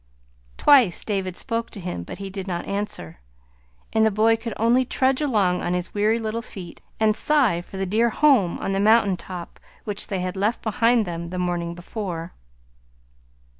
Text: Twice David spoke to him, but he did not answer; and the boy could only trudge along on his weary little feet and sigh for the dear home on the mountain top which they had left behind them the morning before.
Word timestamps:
Twice 0.57 1.03
David 1.05 1.37
spoke 1.37 1.69
to 1.69 1.79
him, 1.79 2.01
but 2.01 2.17
he 2.17 2.31
did 2.31 2.47
not 2.47 2.65
answer; 2.65 3.19
and 3.93 4.03
the 4.03 4.09
boy 4.09 4.35
could 4.35 4.55
only 4.57 4.83
trudge 4.83 5.21
along 5.21 5.61
on 5.61 5.75
his 5.75 5.93
weary 5.93 6.17
little 6.17 6.41
feet 6.41 6.81
and 6.99 7.15
sigh 7.15 7.61
for 7.61 7.77
the 7.77 7.85
dear 7.85 8.09
home 8.09 8.57
on 8.57 8.73
the 8.73 8.79
mountain 8.79 9.15
top 9.15 9.59
which 9.83 10.07
they 10.07 10.21
had 10.21 10.35
left 10.35 10.63
behind 10.63 11.05
them 11.05 11.29
the 11.29 11.37
morning 11.37 11.75
before. 11.75 12.33